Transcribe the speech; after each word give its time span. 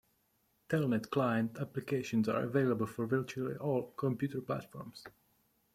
Telnet 0.67 1.11
client 1.11 1.59
applications 1.59 2.27
are 2.27 2.41
available 2.43 2.87
for 2.87 3.05
virtually 3.05 3.55
all 3.57 3.91
computer 3.91 4.41
platforms. 4.41 5.03